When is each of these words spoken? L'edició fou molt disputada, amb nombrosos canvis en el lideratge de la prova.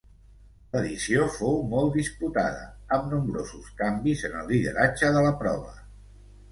L'edició 0.75 1.27
fou 1.35 1.59
molt 1.75 1.93
disputada, 1.99 2.65
amb 2.99 3.13
nombrosos 3.15 3.69
canvis 3.83 4.27
en 4.31 4.41
el 4.43 4.53
lideratge 4.55 5.15
de 5.19 5.27
la 5.29 5.37
prova. 5.45 5.81